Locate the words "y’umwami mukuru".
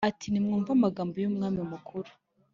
1.17-2.09